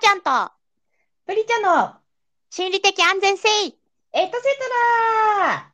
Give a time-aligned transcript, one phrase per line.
[0.00, 0.30] ちゃんと
[1.26, 1.94] プリちゃんの
[2.50, 3.82] 心理的安全性エトセ
[4.12, 4.30] ト
[5.40, 5.72] ラ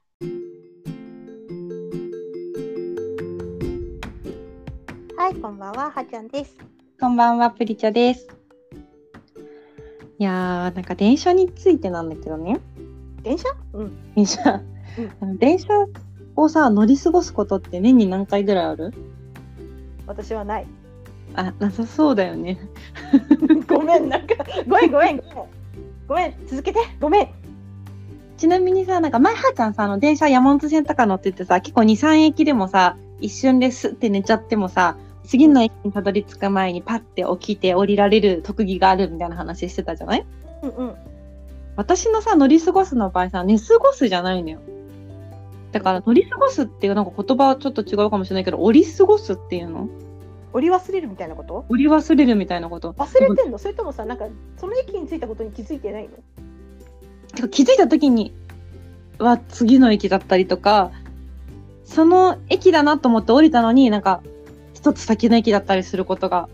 [5.16, 6.56] はい、こんばんは、はちゃんです。
[6.98, 8.26] こんばんは、プリチャです。
[10.18, 12.61] いやー、なんか電車についてなんだけどね。
[13.22, 13.48] 電車？
[13.75, 14.14] うん。
[14.14, 14.62] 電車、
[15.38, 15.68] 電車
[16.34, 18.95] をさ、乗り過ごすことって年に何回ぐらいある？
[20.06, 20.66] 私はない。
[21.35, 22.59] あ、なさそうだよね。
[23.69, 24.35] ごめん、なんか、
[24.69, 25.23] ごめん、ごめん、
[26.08, 26.35] ごめん。
[26.46, 27.29] 続けて、ごめん。
[28.36, 40.27] ちなみにさ、なんか前はーちゃんさ、あの電車山手線とか乗っててさ、結構2、3駅でもさ、一瞬ですって寝ちゃってもさ、次の駅にたどり着く前にパッて起きて降りられる特技があるみたいな話してたじゃない？
[40.62, 40.94] うんうん。
[41.77, 44.61] 私のさ乗り過ごすの場合さ寝過ごすじゃないのよ
[45.72, 49.89] だから乗り過ごすっていうなんか言葉はちょっと違うかもしれないけど降り過ごすっていうの？
[50.55, 51.67] 降り忘れるみたいなこと？
[51.69, 52.92] 降り忘れるみたいなこと。
[52.92, 53.58] 忘れてんの？
[53.58, 56.11] それともさ、なんか、その駅に着いたことに気づいてないの？
[57.34, 58.33] てか気づいた時に
[59.19, 60.92] は次の駅だったりとか
[61.84, 64.22] その駅だなと思って降りたのになんか
[64.72, 66.48] 一つ先の駅だったりすることが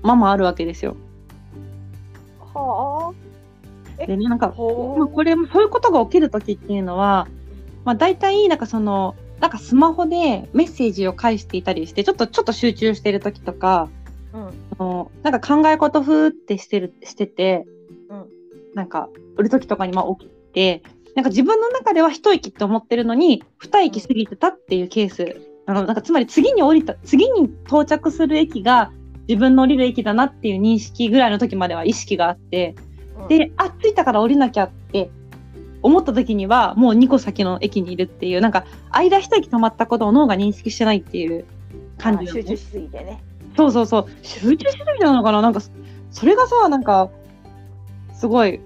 [0.00, 0.96] まあまああるわけですよ。
[2.54, 3.12] は
[3.98, 7.28] えでねなんかまあ、これもそういうことが起きる時っていうのは、
[7.84, 13.88] まあ、大体なんかそのなんかスマホでメッセージを返していたりしてちょっとちょっと集中してる時とか
[14.32, 14.46] うん。
[14.46, 17.66] あのなんか考え事ふーってしてるしてて、
[18.08, 18.26] うん
[18.74, 20.82] なんか売る時とかにまあ起きて
[21.16, 28.92] なんか自分の中では一息って思ってるのに二息過ぎてたっていうケース、あのなんかつまり次に降りた次に到着する駅が
[29.28, 32.74] 自分の降りる駅だなっていう認識ぐらいの時までは意識があって。
[33.18, 35.10] うん、で、あ、着いたから降りなきゃって
[35.82, 41.44] 思った時には、もう2個先の駅にいるっていう、なんか、間一息止まったことを脳が認識してないっていう
[41.98, 42.30] 感じね。
[42.30, 43.22] あ集中しすぎてね。
[43.56, 44.06] そうそうそう。
[44.22, 45.42] 集中しすぎなのかな？
[45.42, 45.60] なんか、
[46.10, 47.10] それがさ、なんか、
[48.14, 48.60] すごい、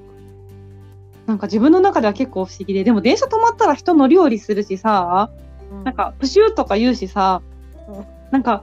[1.27, 5.31] なんか自分の中では結構不思議で、でも電車止まったら人乗り降りするしさ、
[5.73, 5.85] うん。
[5.85, 7.43] なん、か、プシューとか言うしさ
[7.89, 8.63] うん、なんか、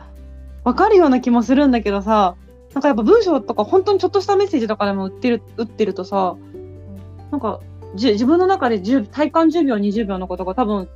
[0.63, 2.35] わかるような気もするんだけどさ、
[2.73, 6.35] なんかやっぱ文章とか本当にちょっとしたメッセージとかでも売ってる、打ってるとさ、
[7.31, 10.89] なんか、じ自分の中で10体感10秒、20秒のことが多分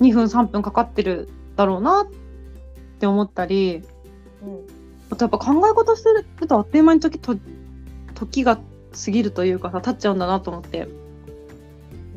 [0.00, 2.06] 2分、3分かかってるだろうなっ
[2.98, 3.82] て思ったり、
[4.42, 4.60] うん。
[5.10, 7.36] あとやっぱ考え事してるとあっという間に時と
[8.14, 10.88] 時が過ぎるというかさ、経っちゃうんだなと思って。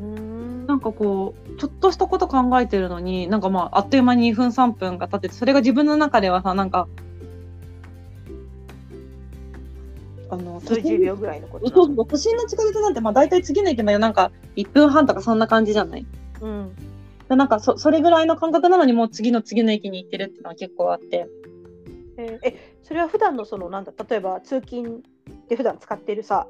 [0.00, 0.66] うん。
[0.66, 6.88] なんかこう、ちょっとしたこと考えてるのに、なんかまあ、あっという間に2分3分が経ってて、それが自分の中ではさ、なんか、
[10.32, 16.06] あの、数十秒ぐらいのことそうそう、都心の地下鉄なんて、まあ大体次の駅までなんか1分半とかそんな感じじゃない。
[16.40, 16.74] うん。
[17.28, 21.28] でなんかそ、それぐらいの感覚なのにもう次の次の駅に行ってるっていうのは結構あって。
[22.16, 22.48] えー。
[22.48, 25.02] え、それは普段のその、なんだ、例えば通勤
[25.50, 26.46] で普段使ってるさ、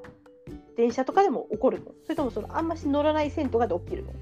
[0.76, 1.86] 電車とかでも起こるの？
[2.04, 4.12] それともその、あんまし乗らない線とかで起きるの？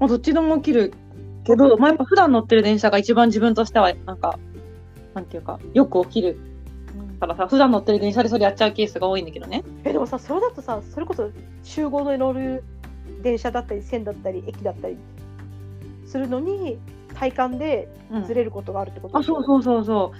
[0.00, 0.92] まあどっちでも起きる
[1.44, 4.36] けど、まあやっぱ普段乗ってる電車が一番自分としては、なんか、
[5.14, 6.38] なんていうか、よく起きる
[7.18, 9.62] からさ、普段乗ってる電車でそれやっちゃうケースが多いんだけどね。
[9.84, 11.30] えでもさそれだとさそれこそ
[11.62, 12.64] 集合で乗る
[13.22, 14.96] 電車だったり線だったり駅だったり
[16.06, 16.78] するのに
[17.14, 19.18] 体感でうんずれることがあるってこと？
[19.18, 20.12] あ、そうそうそうそ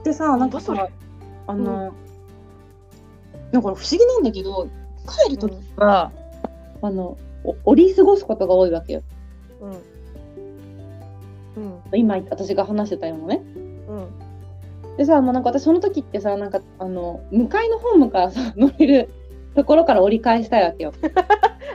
[0.00, 0.04] う。
[0.04, 0.88] でさ、なんかさ
[1.46, 1.92] あの、
[3.52, 4.68] なんか不思議なんだけど、
[5.26, 6.10] 帰るときは、
[6.82, 9.02] あの、お降り過ごすことが多いわけよ。
[9.60, 9.70] うん
[11.62, 13.42] うん今、私が話してたようなね。
[13.88, 14.08] うん
[14.96, 19.08] でさ、もうなんか私その時ってさ、なんか、あの、向かいのホームからさ、 乗れる
[19.54, 20.92] ところから折り返したいわけよ。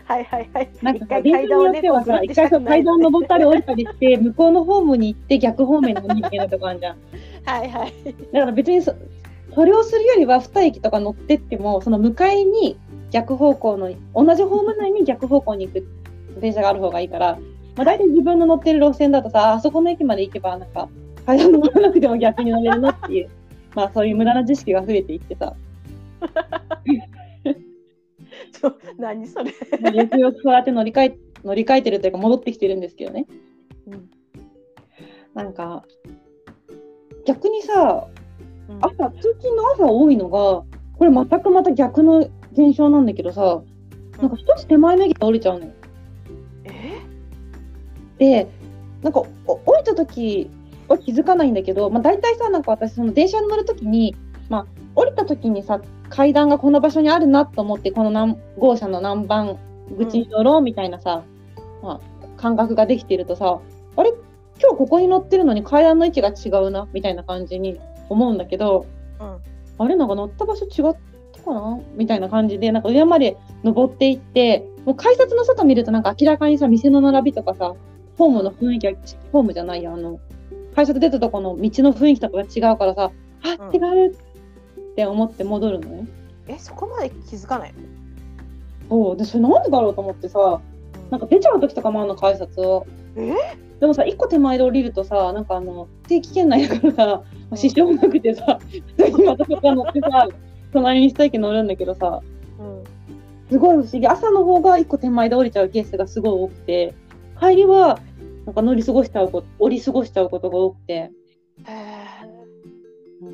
[0.05, 6.97] はいはいはいなんかさ、一回電車によ階段をねってはさ、一回さ、階段登ったり降りたりして、 向こうのホームに行って逆方面に行けないとこあるじゃん。
[7.45, 7.93] はいはい
[8.31, 8.93] だから別にそ
[9.53, 12.77] それをするよりは2駅とか乗ってってもその向かいに
[13.11, 15.85] 逆方向の同じホーム内に逆方向に行く
[16.39, 17.37] 電車がある方がいいから、
[17.75, 20.87] まあ、大体自分の乗ってる路線だとさあそこの駅まで行けばなんか
[21.31, 23.29] 階段登らなくても逆に乗れるなっていう。
[23.73, 25.55] まあそういう無駄な知識が増えていってさ。
[28.51, 29.51] ちょ何それ。
[29.93, 33.25] よくよくそうやって乗り換え乗り換えてるというか戻ってきてるんですけどね。
[33.87, 34.09] うん。
[35.33, 35.85] なんか
[37.25, 38.07] 逆にさ
[38.69, 38.79] うん。
[38.81, 40.63] 朝通勤の朝多いのが
[40.97, 42.19] これ全くまた逆の
[42.51, 43.61] 現象なんだけどさ
[44.19, 45.71] なんか一つ手前の駅で降りちゃうのよ。
[48.19, 48.43] え？
[48.43, 48.47] で
[49.01, 50.51] なんかお降りた時
[50.87, 54.15] は気づかないんだけど、まあ、大体さなんか私その電車に乗る時に、
[54.49, 59.57] まあ、降りた時にさ階段がこの場所にあるなと思ってこの何号車の何番
[59.97, 61.23] 口に乗ろうみたいなさ、
[61.81, 63.59] まあ、感覚ができてるとさ
[63.95, 64.11] あれ？
[64.59, 67.79] 今日ここに乗ってるのに階段の位置が違うなみたいな感じに
[68.09, 68.85] 思うんだけど
[69.19, 69.37] うん。
[69.77, 69.95] あれ？
[69.95, 70.99] なんか乗った場所違った
[71.41, 71.79] こかな？
[71.95, 77.73] みたいな感じで、なんか上まで登っていって、もう改札の外見るとなんか明らかにさ、店の並びとかさ、
[78.17, 78.97] ホームの雰囲気が、
[79.31, 80.19] ホームじゃないや、あの、
[80.75, 83.11] 改札出たとこの道の雰囲気とかが違うからさ、
[83.43, 83.75] あ、うん。
[83.75, 84.15] 違うっ
[84.95, 86.07] て思って戻るのね。
[86.47, 87.73] えそこまで気づかない
[88.89, 90.61] そう、で、それなんでだろうと思ってさ、
[91.09, 92.85] なんか出ちゃう時とかもあるの、改札を。
[93.15, 93.33] え？
[93.79, 97.57] でもさ、一個手前で降りるとさ、なんかあの、定期圏内だからさ、うん。
[97.57, 98.59] 支障なくてさ、
[98.97, 100.27] 普通にまたそこ乗ってさ、
[100.71, 102.21] 隣に一駅乗るんだけどさ、
[102.59, 102.83] うん。
[103.49, 104.07] すごい不思議。
[104.07, 106.93] 朝の方が一個手前で降りちゃうケースがすごい多くて、
[107.39, 107.99] 帰りは、
[108.45, 110.93] なんか乗り過ごしちゃうこと、降り過ごしちゃうことが多くて。
[110.93, 111.11] へ
[113.21, 113.31] うん、ー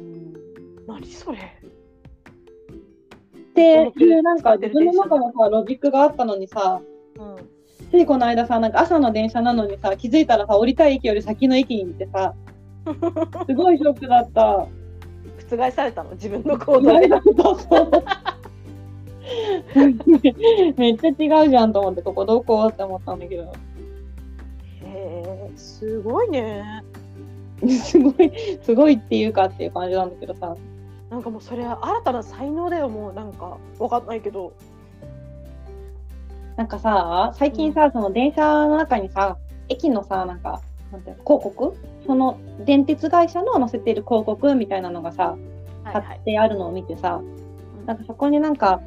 [0.88, 1.38] 何それ？
[1.38, 1.42] っ
[3.54, 6.81] ていう、なんか自分の中のさ、ロジックがあったのにさ、
[7.18, 7.36] うん。
[7.89, 12.33] ついこの間さ、なんか朝の電車なのにさ、気づいたらさ、降りたい駅より先の駅に行ってさ、
[13.48, 14.68] すごいショックだった。
[15.50, 16.12] 覆されたの？
[16.12, 17.07] 自分の行動で？
[20.77, 21.10] めっちゃ
[21.42, 23.53] 違うじゃんと思って、ここどこって思ったんだけど。
[25.07, 26.83] へーすごいね。
[27.83, 28.31] すごい、
[28.62, 30.56] すごいっていうかっていう感じなんだけどさ。
[31.09, 33.57] なんかもうそれは新たな才能だよもうなんか。
[33.80, 34.54] わかんないけど。
[36.57, 39.38] なんかさ、最近さ、その電車の中にさ、
[39.69, 40.62] 駅のさ、なんか、
[40.92, 41.77] なんていうの広告？
[42.06, 45.38] その電鉄会社の載せてる広告みたいなのがさ、
[45.83, 46.18] 貼はいはい。
[46.18, 47.21] ってあるのを見てさ、
[47.86, 48.81] なんかそこになんか、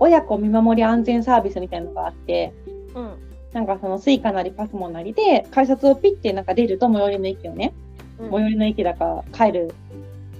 [0.00, 2.52] 親子見守り安全サービスみたいなのがあって、
[2.94, 7.74] うんなんかその Suica なり PASMO なりで、改札をピッてなんか出ると最寄りの駅をね、
[8.18, 8.30] うん。
[8.30, 9.74] 最寄りの駅だか帰る、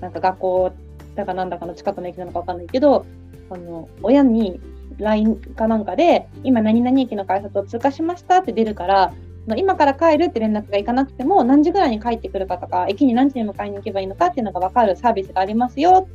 [0.01, 0.73] なんか学校
[1.15, 3.07] だかなんだかの近くの駅なのかわかんないけど、
[3.51, 4.61] あの、親に
[4.99, 9.13] LINE かなんかで、今何々駅の改札を通過しましたって出るから、
[9.57, 16.07] 今から帰るって連絡がいかなくても、何時ぐらいに帰ってくるかとか、駅に何時に迎えに行けばいいのかっていうのがわかるサービスがありますよ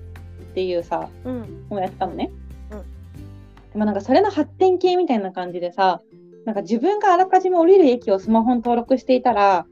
[0.52, 1.66] っていうさ、うん。
[1.70, 2.32] のをやってたのね。
[2.72, 2.80] うん。
[2.80, 6.02] でもなんかそれの発展系みたいな感じでさ、
[6.46, 9.66] なんか自分があらかじめ降りる駅をスマホに登録していたら、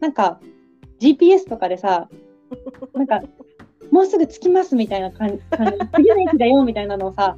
[0.00, 0.40] なんか
[1.00, 2.08] GPS とかでさ、
[2.94, 3.22] なんか
[3.90, 5.38] もうすぐ着きますみたいな感じ、
[5.94, 7.36] 次の駅だよみたいなのをさ、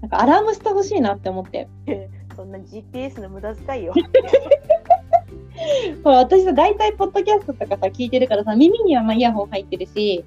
[0.00, 1.68] なんかアラームしてほしいなって思って。
[2.34, 3.94] そんな GPS の無駄遣いよ
[6.04, 10.22] ほら私さ、大体ポッドキャストとかさ、聞いてるからさ、耳にはまあイヤホン入ってるし、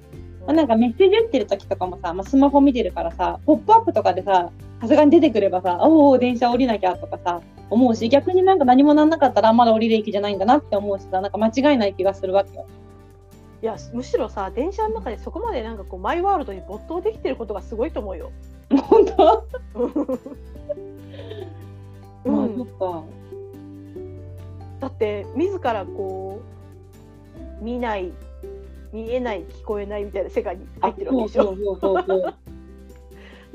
[0.46, 4.50] まあ、なんかメッセージ打ってる時とかもさ、まあ、スマホ見てるからさ、ポップアップとかでさ、
[4.80, 12.66] さすがに出てくればさ、おお、電車降りなきゃとかさ、思うし、逆になんか何もなんなかったら、あまだ降りる駅じゃないんだなって思うしさ、なんか間違いない気がするわけよ。
[13.62, 18.32] いやむしろさ電車の中でそこまでなんかこうマイワールドに没頭できてることがすごいと思うよ。
[18.88, 19.44] 本当？
[22.24, 23.04] うんっ、か。
[24.80, 26.40] だって自らこ
[27.60, 28.14] う見ない
[28.92, 31.56] 見えない聞こえないみたいな世界に入ってるわけでしょ。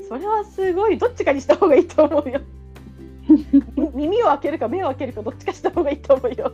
[0.08, 2.40] それはすごいどっちかにした方がいいと思うよ。
[3.76, 6.52] み耳を開けるか目を開けるかどっちかした方がいいと思うよ。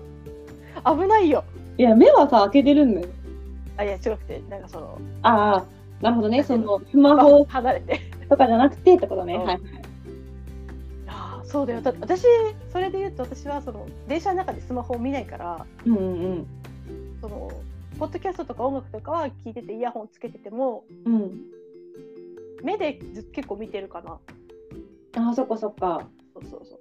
[0.84, 1.44] 危ないよ。
[1.76, 3.08] いや、目はさ、開けてるんだよ。
[3.76, 5.64] あいや違くてなんかそのああ、
[6.02, 6.42] なるほどね。
[6.42, 8.00] その、スマホ離れて。
[8.28, 9.34] とかじゃなくてってことね。
[9.34, 9.44] うん。
[9.44, 9.60] はい。
[11.06, 11.80] ああそうだよ。
[11.80, 12.22] だ私
[12.70, 16.46] それで言うと私はその電車の中でスマホを見ないからうんうん。
[17.20, 17.50] その
[18.02, 21.14] ポッドキャストとか音楽とかは聞いててイヤホンつけててもうん。
[21.14, 21.40] うん。
[22.64, 24.18] 目でず結構見てるかな
[25.24, 26.08] ああ、そっかそっか。
[26.34, 26.80] そうそうそう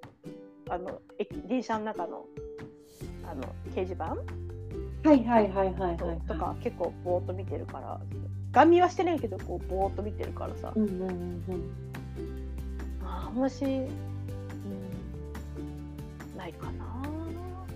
[0.68, 2.26] あの駅電車の中の
[3.30, 3.44] あの
[3.76, 4.06] 掲示板？
[4.08, 6.22] はいはいはいはいはい。
[6.28, 8.02] とか結構ぼーっと見てるから
[8.52, 11.46] ガン見はしてないけどこうぼーっと見てるからさ、うんうんうんうん。
[13.06, 13.88] ああもし、うん、
[16.36, 16.84] ないかな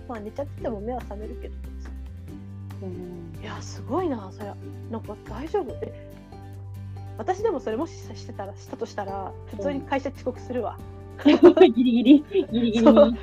[0.08, 1.54] まあ寝ちゃってても目は覚めるけど
[2.82, 3.42] うん。
[3.42, 4.52] いやすごいなそれ。
[4.90, 5.72] なんか大丈夫。
[5.82, 6.12] え
[7.18, 10.76] 私でもそれもししてたらしたとしたら普通に会社遅刻するわ、
[11.24, 12.70] ギリギリ、ギリギリ。
[12.72, 12.78] に。
[12.80, 13.14] そう。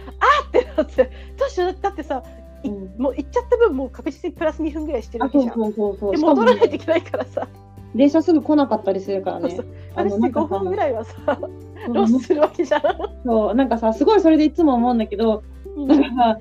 [0.49, 1.11] ってなって。
[1.37, 2.23] どうしようだってさ
[2.63, 3.01] いうん。
[3.01, 5.53] もう行っちゃった分もう確実にプラス2分ぐらいしてるあ、わけじゃん。
[5.53, 6.11] そうそうそうそう。
[6.11, 7.47] でしかも戻らないといけないからさ、
[7.93, 9.51] 電車すぐ来なかったりするからね。
[9.51, 9.65] そう。
[9.95, 11.39] あの私5分ぐらいはさ
[11.87, 11.93] うん。
[11.93, 12.81] ロスするわけじゃん。
[13.25, 15.43] そう、なんかさ、すごいそれでいつも思うんだけど、
[15.75, 16.39] なんかさ、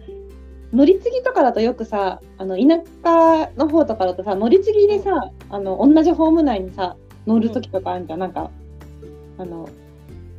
[0.73, 8.51] 乗り継ぎとかだとよくさ、あの田舎の方とかだとさ、乗り継ぎでさ、あの同じホーム内にさ、乗る時とかあるじゃん、なんか、
[9.39, 9.69] あの、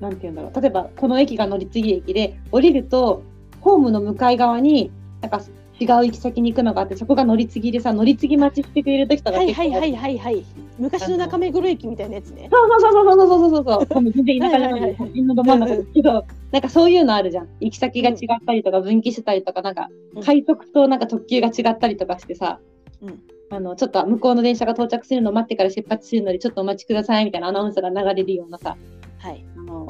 [0.01, 3.23] なんて言うんだろう、例えばこの駅が乗り継ぎ駅で、降りると、
[3.61, 5.41] ホームの向かい側に、なんか
[5.79, 10.45] 違う行き先に行くのがあって、そこが乗り継ぎでさ、乗り継ぎ待ちしてくれる時とかはいはいはいはいはい。
[10.79, 12.47] 昔の中目黒駅みたいなやつね。
[12.51, 13.39] そうそうそうそうそう。
[13.39, 14.11] そうそうそう。
[14.11, 16.91] 全然田舎じゃないはいはいはい都心のど真ん中ですけど、なんかそう。
[16.91, 17.05] いう。
[17.05, 17.49] のあるじゃん。
[17.59, 20.19] 行き先が違ったりとか、分岐してたりとか、なんかう。
[20.19, 22.59] ん快速となんか特急が違ったりとかしてさ、
[23.01, 23.05] う。
[23.07, 24.35] んあのちょっと向こう。
[24.35, 28.49] の電車が到着するのを待ってから出発するのでちょっとお待ちくださいみたいなアナウンスが流れるよう。
[28.49, 28.77] なさ
[29.19, 29.43] はい。
[29.57, 29.87] あの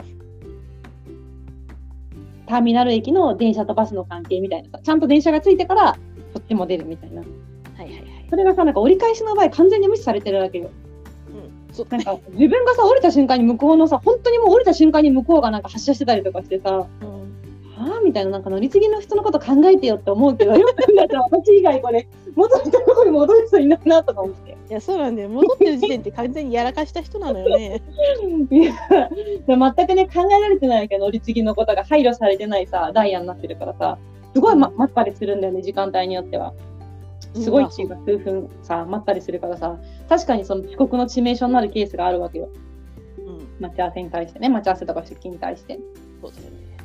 [2.48, 5.98] ターミナル駅の電車とバスの関係みたいなさちゃんと電車がついてから
[6.34, 8.28] こっちも出るみたいなはいはいはい。
[8.30, 10.70] それがさなんか折り返しの場合完全に無視されてるわけよ
[11.70, 11.74] うん。
[11.74, 17.24] そうなんか自分がさ降りた瞬間に向こうのさ本当にもう降りた瞬間に向こうがなんか発車してたりとかしてさうん。
[17.76, 20.76] はあみたいななんか乗り継ぎの人のこと考えてよって思うけどよく
[21.32, 25.30] 私以外これ元のところに戻る人いないなとか思っていや、そうなんだよ。
[25.30, 27.82] 戻ってる時点って完全にやらかした人なのよね。
[28.50, 28.74] いや
[29.48, 33.98] 全くね考えられてないわけ乗り継ぎのことが配慮されてないさダイヤになってるからさ
[34.34, 36.54] すごい、ま、待ったりするんだよね時間帯によっては。
[37.36, 42.50] すごいっていうか数分さ待ったりするからさ確かにその遅刻の致命傷になるケースがあるわけよ
[43.18, 43.48] うん。
[43.60, 45.80] 待ち合わせに対してね待ち合わせとか出勤に対して
[46.22, 46.78] そうだよね。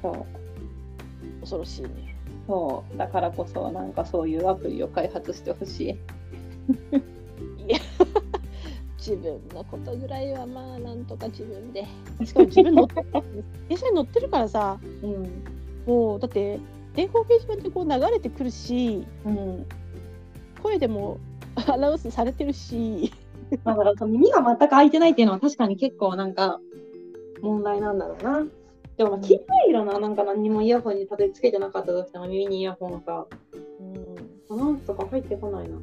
[0.00, 0.26] そう
[1.40, 2.11] 恐ろしいね。
[2.46, 5.88] そうだからこそなんかそういうアプリを開発してほしい。
[5.90, 7.78] いや、
[8.98, 11.86] 自分のことぐらいはまあ、なんとか自分で。
[12.24, 12.94] しかも自分乗って、
[13.68, 15.42] 電車に乗ってるからさ、うん。
[15.86, 16.58] もうだって、
[16.94, 19.66] 電光掲示板ってこう流れてくるし、うん
[20.62, 21.18] 声でも
[21.56, 23.12] アナウンスされてるし、
[23.64, 26.60] まあだから耳が全く開いてないっていうのは確かに結構なんか
[27.42, 28.46] 問題なんだろうな。
[29.02, 33.26] でもまあ聞いてなな、なんか何にもイヤホンにたどり着けてなかったとしても耳にイヤホンさ、
[33.80, 35.76] うん、アナウンスとか入ってこないな。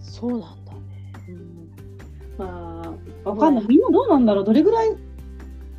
[0.00, 0.58] そうなんだね。
[2.36, 2.82] ま
[3.24, 3.66] あ、わかんない。
[3.66, 4.44] みんなどうなんだろう？
[4.44, 4.94] どれぐらい、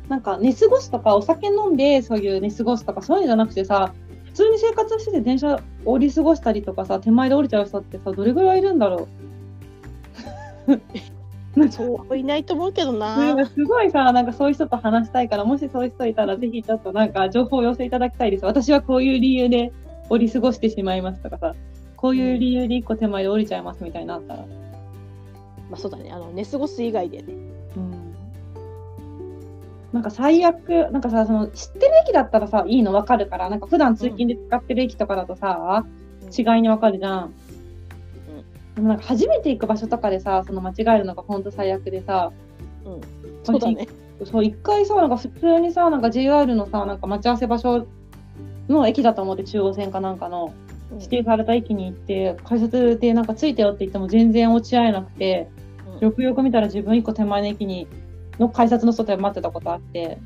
[0.08, 9.06] なんか寝過ごすとかお酒飲んでそういう寝過ごすとかそういうのじゃなくてさ、普通に生活してて電車降り過ごしたりとかさ、手前で降りちゃう人ってさ、どれぐらいいるんだろ
[10.66, 10.72] う？
[11.70, 13.46] そういないと思うけどな。
[13.46, 18.44] すごいさ、なんかそういう人と話したいから、もしそういう人いたら、ぜひちょっとなんか情報を寄せいただきたいです。
[18.44, 19.72] 私はこういう理由で
[20.10, 21.54] 降り過ごしてしまいますとかさ、
[21.96, 24.40] こういう理由で一個手前で降りちゃいますみたいなのあったら。
[24.40, 24.46] ま
[25.72, 26.10] あそうだね。
[26.12, 27.34] あの寝過ごす以外でね。
[27.76, 28.14] うん。
[29.92, 35.86] なんか最悪、なんかさ、その知ってる駅だったらさ、いいの分かるから、なんか普段通勤で使ってる駅とかだとさ、
[36.36, 37.34] 違いに分かるじゃん。
[38.76, 42.32] でもなんか初めて行く場所とかでさ、その間違えるのが本当最悪でさ、
[42.84, 43.00] うん。
[43.42, 43.88] そうだね。
[44.24, 47.86] そう一回さなんか普通にさなんか JR のさなんか待ち合わせ場所
[48.68, 50.54] の駅だと思って中央線かなんかの
[50.94, 55.50] 指定された駅に行って改札でなんか着いたよって言っても全然落ち合えなくて
[55.96, 57.86] うんよくよく見たら自分一個手前の駅に
[58.38, 60.18] の改札の外で待ってたことあって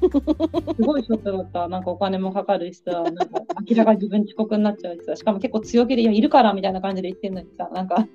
[0.00, 3.24] すごいショックだったなんかお金もかかるしさなんか
[3.68, 8.06] 明らかに自分遅刻になっちゃうしさしかも結構強気で「いやいるから」みたいな感じで言ってんのにさなんか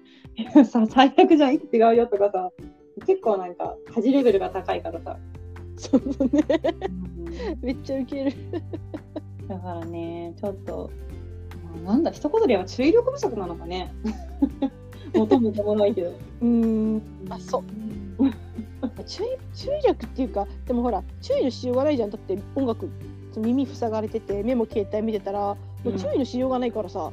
[0.66, 2.52] さ最悪じゃん駅違うよとかさ
[3.06, 5.18] 結構なんか恥レベルが高いからさ。
[5.76, 6.62] そうだね。
[6.88, 7.24] うん
[7.62, 8.34] めっちゃウケる。
[9.48, 10.90] だからね、ちょっと、
[11.84, 13.94] まあなんだ、一言で言えば注意力不足なのかね。
[15.14, 16.10] 元も子もないけど。
[16.10, 17.02] うーん。
[17.30, 17.60] あそ
[18.20, 18.24] う
[19.06, 22.90] 注意注意力っていうかでもほら注意のしようがないじゃんだって音楽
[23.36, 27.12] 耳塞がれてて目も携帯見てたらもう注意のしようがないからさ、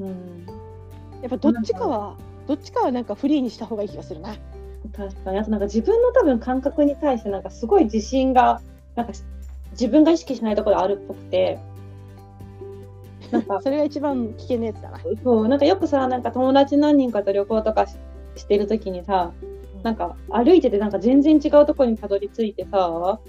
[0.00, 0.46] うん。
[1.22, 4.34] やっぱどっちかはどっちかはなんかフリーにした方がいい気がするな。
[4.96, 8.60] 確かに、あとなんか自分の多分感覚に対してなんかすごい自信が、
[8.96, 9.12] なんか
[9.72, 11.58] 自分が意識しないところあるっぽくて、
[13.30, 14.98] なんか、 それが一番危険なやつだな。
[15.22, 17.96] そう、なんかよくさ、なんか友達何人かと旅行とかし
[18.36, 19.32] してるときにさ、
[19.82, 23.20] なんか歩いててなんか全然違うところにたどり着いてさ、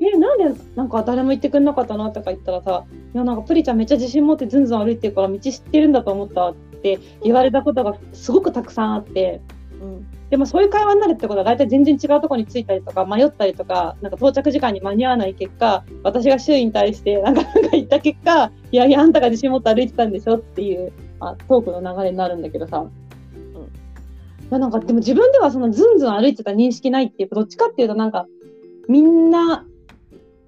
[0.00, 2.84] え、なんでなんか誰も言ってくんなかったのとか言ったらさ、
[3.14, 9.40] いやなんかプリちゃんめっちゃ自信持ってずんずん歩いてるから道知ってるんだと思ったって言われたことがすごくたくさんあって、
[9.80, 22.84] うんでもそういう会話になるってことは大体全然違うところに着いたりとか迷ったりとか、なんか到着時間に間に合わない結果、私が周囲に対してなんかなんか言った結果、いやいやあんたが自信持って歩いてたんでしょっていう、まあ、トークの流れになるんだけどさ。
[24.44, 28.26] いやなんかでも自分ではそのずんずん歩いてた認識ないっていうかどっちかっていうとなんか
[28.88, 29.66] みんな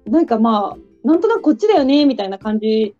[0.05, 2.95] なんかまあなんとなくこっちだよねみたいな感じ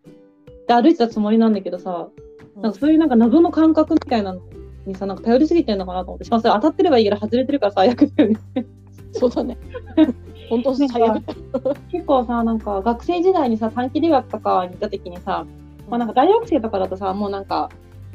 [0.68, 2.10] で歩いてたつもりなんだけどさ
[2.56, 4.42] なんかそういうなんか謎の感覚みたいなの
[4.86, 8.39] にさなんか頼りすぎてるのかなと思ってしかもそれ当たってればいいけど外れてるから最悪だよね。
[9.13, 9.58] そうだね。
[10.50, 11.22] 本当最悪。
[11.92, 15.46] 結構さなんか学生時代にさ短期留学とかに行った時にさ、
[15.89, 17.70] まあ、なんか大学生とかだとさもうなんか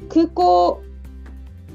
[0.08, 0.82] 空港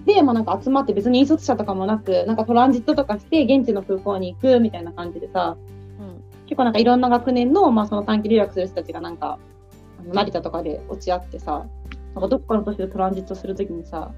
[0.07, 5.57] で、まあ、なんか集まって別に引率者とかもなくなんかトランジットとかして現地の空港に行くみたいな感じでさ
[5.99, 9.37] うん結構なんかいろんな学年の,、まあその短期留学する人たちがなんか
[9.99, 11.65] あの成田とかで落ち合ってさ
[12.15, 14.13] なんかどこかの都市でトランジットする時にさ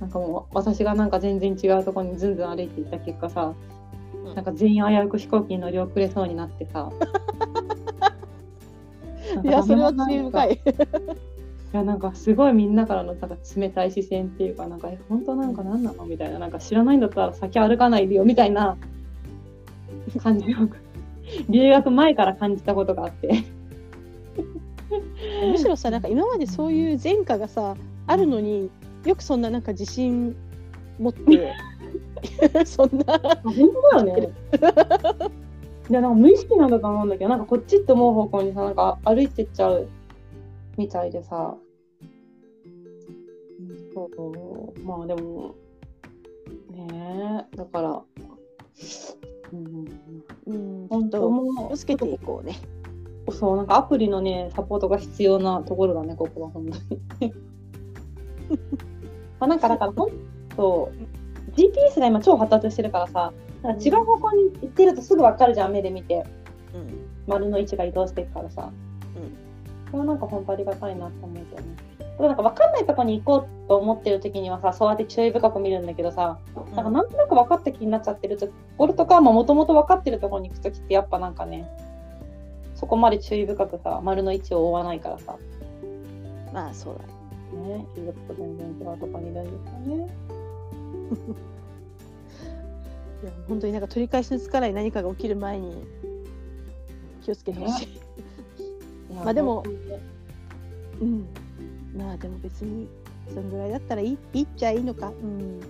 [0.00, 3.54] なんかもう私がなんか全然違うところにずんずん歩いていった結果さ
[4.24, 6.92] うんなんか全員危うく飛行機に乗り遅れそうになってさ
[9.42, 10.60] いやそれは罪深い。
[11.74, 16.06] いやなんかすごいみんなからのなんか冷たい視線っていうかなんかえ本当なんか何なの？
[16.06, 18.76] みたいななんか知らないんだったら先歩かないでよみたいな
[20.22, 20.68] 感じを
[21.48, 23.32] 留学前から感じたことがあって。
[25.50, 27.74] むしろさなんか今までそういう前科がさ
[28.06, 28.70] あるのに
[29.04, 30.36] よくそんななんか自信
[31.00, 31.52] 持って
[32.66, 33.18] そんな。
[33.42, 33.52] 本
[33.90, 34.28] 当だよね。
[35.90, 39.88] いやなんか無意識なんだと思うんだけどなんかこっちって思う方向にさなんか歩いてっちゃう
[40.76, 41.56] みたいでさ
[43.94, 44.10] そ
[44.76, 44.80] う。
[44.80, 45.54] まあでも
[46.70, 48.02] ねえだから
[49.52, 49.84] うん。
[50.46, 50.88] うん。
[50.88, 51.20] 本当。
[51.20, 52.58] 気もをつけていこうね。
[53.30, 57.32] そうなんかアプリのねサポートが必要なところだねここは本当に。
[59.40, 60.10] まあなんかだからほん
[60.56, 60.90] と
[61.56, 66.24] GPS が今超発達してるからさなんか違う方向に行ってるとすぐ分かるじゃん目で見て。
[66.74, 67.14] うん。
[67.26, 68.70] 丸の位置が移動していくからさ、
[69.16, 69.90] うん。
[69.90, 76.38] それはなんか本当ありがたいなって思うけどねなんか分かんないとこに行こうと思ってる時にはさそうやって注意深く見るんだけどさ
[76.74, 81.68] なんかなんとなく分かった気になっちゃってるところとかもともと分かってるところに行く時ってやっぱなんかね
[82.76, 85.36] そこまで注意深くさ丸の位置を追わないからさ
[86.52, 87.14] まあそうだね。
[87.78, 89.94] ね中学と全然違うところにいるんですよね
[93.22, 95.84] いや本当になんか取り返しのつかない何かが起きる前に
[97.22, 98.00] 気をつけてほしい。
[99.14, 99.64] まあでも
[101.00, 101.26] うん。
[101.96, 102.88] まあでも別に
[103.32, 105.08] そんぐらいだったらいいいいっちゃいいのか。
[105.08, 105.60] うん。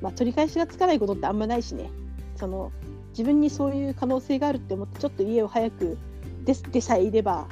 [0.00, 1.90] まあ取り返しがつかないことってあんまないしね。
[2.36, 2.72] その
[3.10, 5.98] 自分にそういう可能性があるって思ってちょっと家を早く
[6.44, 7.46] 出出さえいれば。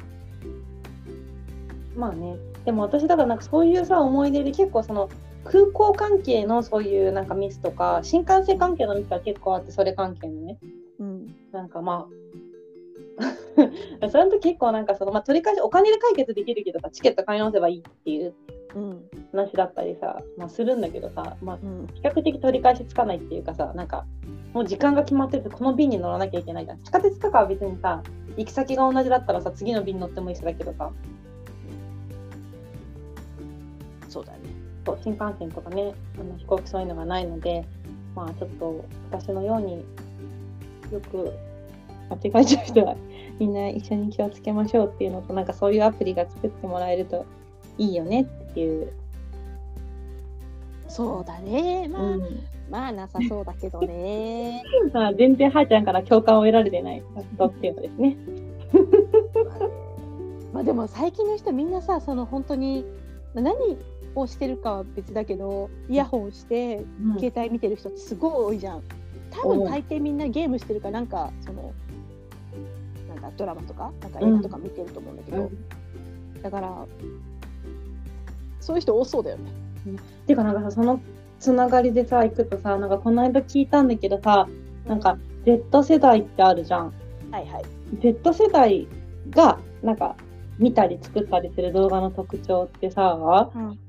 [1.95, 5.09] まあねでも私だからなんかそういうさ思い出で結構その
[5.43, 10.57] 空港関係のそういうなんかミスとか新幹線関係のミスが結構あってそれ関係のね
[10.99, 11.35] うん。
[11.51, 12.20] なんかまあ
[14.09, 18.33] それと結構なんかその、まあ、取り返しお金で解決できるけどさチケット買い直せばいいっていう
[18.75, 19.09] うん。
[19.33, 21.87] 話だったりさ、まあ、するんだけどさ、まあ、うん。
[21.93, 24.05] 比較的取り返しつかないっていうかさなんか
[24.53, 28.03] もう時間が決まっててこの便に乗らなきゃいけないじゃん地下鉄とかは別にさ
[28.37, 30.91] 行き先が同じだったらさ次の便に乗っても一緒だけどさ
[34.09, 34.39] そうだね。
[34.85, 37.63] そう新幹線とかねあの飛行機そういうのがないので
[38.15, 39.85] まあちょっと私のように
[40.91, 41.33] よく
[42.11, 42.95] 間違えちゃう人は
[43.39, 47.25] みんな一緒に気をつけましょうっていうのとなんかそういうアプリが作ってもらえると
[47.77, 48.91] いいよねっていう、
[50.87, 51.87] そうだね。
[51.87, 52.21] まあ、うん
[52.69, 54.63] まあなさそうだけどね。
[54.93, 58.17] まあ、全然はーちゃんから共感を得られてない活動っていうのですね。
[60.53, 62.85] まあでも最近の人みんなさその本当に
[63.33, 63.77] 何
[64.15, 66.85] をしてるかは別だけどイヤホンして
[67.19, 68.81] 携帯見てる人ってすごい多いじゃん。
[69.31, 71.73] 多分大抵みんなゲームしてるかなんかその
[73.15, 75.49] なんだドラマとかなんか映画とか見てると思うんだけど、
[76.41, 76.85] だから
[78.59, 79.51] そういう人多そうだよね。
[80.25, 80.99] ていうかなんかさその
[81.39, 84.47] つながりでさ行くとさなんかこの間聞いたんだけどさ
[84.85, 86.93] なんか Z 世代ってあるじゃん。
[87.31, 87.63] はいはい。
[88.01, 88.87] Z 世代
[89.29, 90.15] がなんか
[90.59, 93.17] 見たり作ったりする動画の特徴ってさ
[93.55, 93.79] うん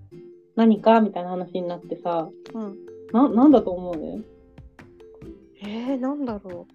[0.56, 2.76] 何かみたいな話になってさうん、
[3.12, 3.96] ななんだと思う？
[3.96, 4.22] ね
[5.62, 6.74] えー、なんだろう。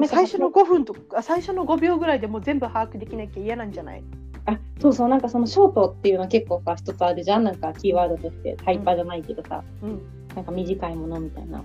[0.00, 4.04] なんか最初の5分とか最初の5秒ぐらいでもう全部把握できなきゃ嫌なんじゃない？
[4.44, 7.44] あそうそうなんかそのショートっていうの結構さ一つあるじゃん。
[7.44, 10.02] なんかキーワードとしてタイパーじゃないけどさ、うん。
[10.34, 11.64] なんか短いものみたいな、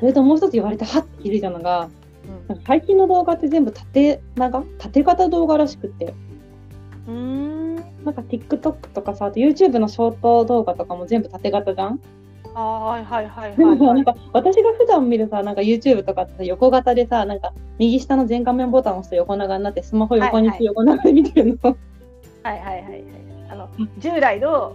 [0.00, 1.88] それともう一つ言われてはって気づいたのが
[2.48, 4.64] なんか最近の動画って全部縦長？
[4.78, 6.12] 縦型動画らしくて。
[7.06, 7.14] うん。
[7.14, 7.76] うん。
[8.04, 8.58] なんか TikTok
[8.88, 12.00] とかさあと YouTube のショート動画とかも全部縦型じゃん？
[12.54, 14.04] はいはいはいでもさ、はい、はい。
[14.04, 21.76] なんか私が普段見るさなんか YouTube とかってさ横型でさなんか右下の全画面ボタンを押すと横長になってスマホ横にして横長で見てるの、
[22.42, 23.04] はいはいはいはい。
[23.50, 24.74] あの従来の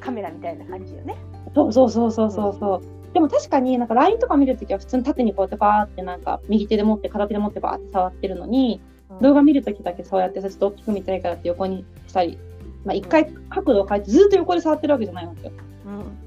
[0.00, 1.16] カメラみたいな感じよね。
[1.54, 8.80] そうそうそうそうそうそうでも確かになんか LINE とか見るときは普通に縦にこうやってバーってなんか右手で持って片手で持ってバーって触ってるのに
[9.20, 12.38] 動画見るときだけそうやってさちょっと大きく見たいからって横にしたり
[12.84, 15.52] まあ一回角度を変えてずっと横で触ってるわけじゃないわけよ
[15.86, 16.23] うん。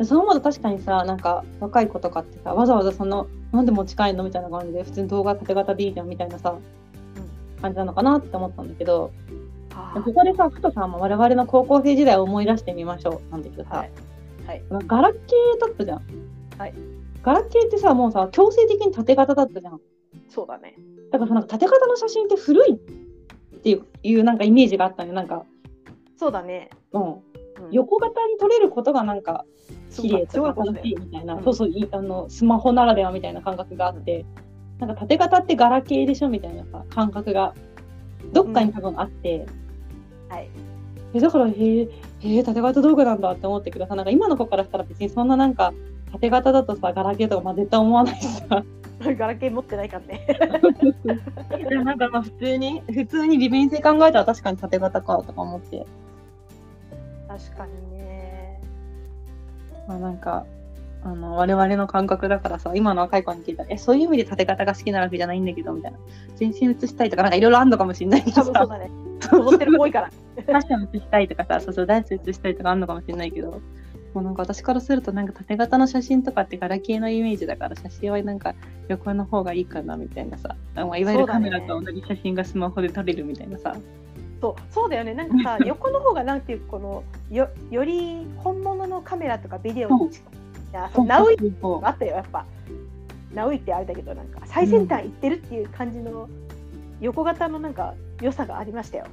[0.00, 6.56] でそう思うと確かにさなんか若い子とかってさわざわざそのなんで持ち帰るのみたいな感じで普通に動画縦型でいいじゃんみたいなさ、
[7.60, 9.12] 感じなのかなって思ったんだけど
[9.74, 13.90] あここでさふとさ我々の高校生時代を思い出してみましょうなんだけどさ、はい
[14.50, 14.62] はい。
[14.86, 16.02] ガラケーだったじゃん。
[16.58, 16.74] はい。
[17.22, 19.80] ガラケーってさもうさ強制的に縦型だったじゃん。
[20.28, 20.74] そうだね。
[21.12, 22.76] だからさなんか縦型の写真って古いっ
[23.62, 25.44] ていうなんかイメージがあったのよなんか、
[26.16, 26.70] そうだね。
[26.92, 27.20] うん、うん、
[27.70, 29.44] 横型に撮れることがなんか
[29.90, 30.64] 綺麗とか。
[30.64, 31.44] 楽しいみたいな、うん。
[31.44, 34.24] そうそういいあのスマホならではみたいな感覚があって
[34.78, 37.54] なんか縦型ってガラケーでしょみたいなさ感覚が
[38.32, 39.46] どっかに多分あって、
[40.28, 40.48] はい。
[41.12, 41.88] えだからへえ
[42.20, 45.72] へえ縦型道具なんだって思ってくださなんか今の子からしたら別にそんななんか
[46.12, 48.64] 縦型だとさガラケーとかまあ絶対思わないしさ。
[49.00, 50.26] ガラケー持ってないからね。
[51.68, 55.86] でもなんかまあ普通に普通に利便性考えたら確かに縦型かとか思って
[57.30, 58.60] 確かにね。
[59.86, 60.46] まあなんか
[61.04, 65.98] あの我々の感覚だからさ今の若い子に聞いたらえそういう意味で縦型が好きなわけじゃないんだけどみたいな。
[66.34, 68.52] 全身写したいとかなんかいろいろあんのかもしれないけどさ。
[68.52, 68.90] 多分そうだね。
[69.32, 70.10] 踊ってる子多いから。
[70.40, 73.60] ファッション写したいとかさそうそうダンス写したいとかあんのかもしれないけど。
[74.12, 78.56] もうなんか私からするとなんか縦型の写真とかってガラケーのイメージだから写真はなんか
[78.88, 83.76] 横の方がいいかなみたいなさ、まあ、いわゆるカメラと同じ写真がスマホで撮れるみたいなさ
[84.40, 85.14] そうそうだよね。
[85.14, 91.36] なんかさ横の方がなんていうかこのよより本物のカメラとかビデオに近いナウイ
[91.82, 92.46] あったよやっぱ。
[93.34, 96.28] ナウイってあれだけどなんか最先端行ってるっていう感じの
[97.00, 99.06] 横型のなんか良さがありましたよ。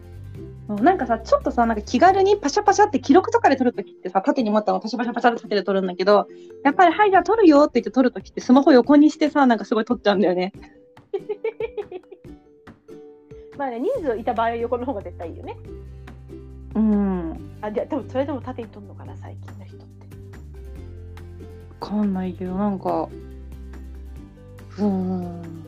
[0.67, 6.27] なんかさちょっとさなんか気軽にパシャパシャって記録とかで撮るときってさ縦に持ったのパシャパシャパシャって縦で撮るんだけど
[6.63, 10.51] やっぱりはいじゃあ撮るよって言って撮るときってスマホ横にしてさなんかすごい撮っちゃうんだよね
[13.57, 15.57] まあね人数いた場合は横の方が絶対いいよね。
[16.75, 17.57] うん。
[17.61, 19.85] あででもそれでも縦に撮るのかな最近の人って。
[21.79, 23.09] わかんないけどなんか
[24.77, 25.63] うーん。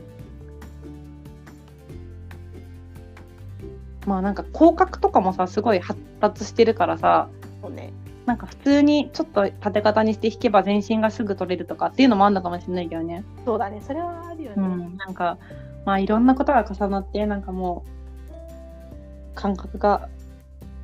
[4.06, 7.28] まあなんか広角とかもさすごい発達してるからさ
[7.60, 7.92] そうね。
[8.26, 13.24] なんか普通にちょっと縦型にして引けば全身がすぐ撮れるとかっていうのもあるのかもしれないけどね。
[13.44, 15.38] そうだねそれはあるよね、うん、なんか
[15.90, 17.84] まあいろんなことが重なってなんかも
[19.32, 20.08] う感覚が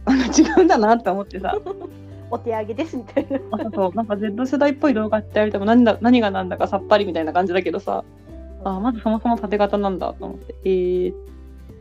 [0.09, 1.55] 違うんだなって思ってさ。
[2.29, 3.38] お手上げですみたいな。
[3.53, 8.03] あそうなんか Z 世代っぽい動画って言われても何だ何が何だかさっぱりみたいな感じだけどさ。
[8.64, 10.57] あまずそもそも縦型なんだと思って。
[10.64, 11.14] えー、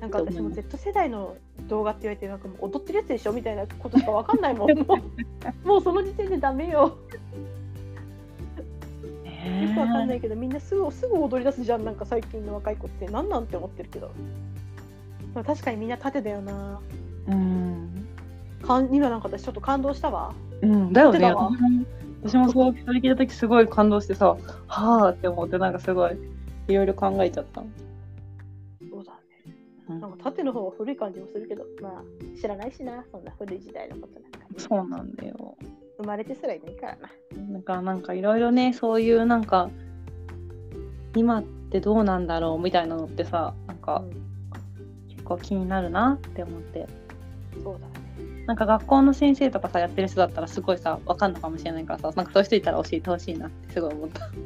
[0.02, 1.36] なんか私も Z 世代の
[1.68, 4.70] 動画って言われてなんかもう踊ってるやつでしょみたいなことしかわかんないもん。
[5.66, 6.96] もうその時点でダメよ
[9.46, 13.06] よくわかんないけどみんなすぐすぐ踊り出すじゃんなんか最近の若い子って。
[13.08, 14.12] なんなんて思ってるけど。
[15.34, 16.80] まあ確かにみんな縦だよな。
[17.28, 18.08] うん。
[18.62, 20.34] かん今なんか私ちょっと感動したわ。
[20.62, 21.34] うんだよね。
[22.24, 24.36] 私もそうそれ聞いた時すごい感動してさ
[24.68, 26.18] はあって思ってなんかすごい
[26.68, 27.62] いろいろ考えちゃった。
[28.90, 29.20] そうだね。
[29.90, 30.02] うん。
[30.02, 32.04] なんか縦の方が古い感じもするけどまあ
[32.40, 35.56] 知らないしなそんな古い時代のことなんかそうなんだよ
[35.98, 37.10] 生まれてすらいないからな。
[37.52, 39.70] なんかなんかいろいろねそういうなんか
[41.16, 44.04] 今ってどうなんだろうみたいなのってさなんか
[45.10, 46.88] 結構気になるなって思って。
[47.56, 47.94] うん、そうだね。
[48.46, 54.20] なんか学校の先生とかさやってる人だったらすごいさわかんのかもしれないからさなんかそういう人いたら教えてほしいなってすごい思った。
[54.20, 54.40] 確か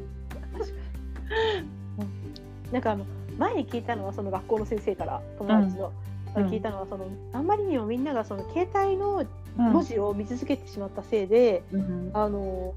[1.98, 2.72] に。
[2.72, 3.04] なんかあの
[3.38, 9.24] 前に聞いたのはその学校の先生から友達の、うん聞いたのはそのあんまりにもみんながその携帯の
[9.58, 9.72] うん。
[9.72, 12.74] 文字を見続けてしまったせいで、うんあの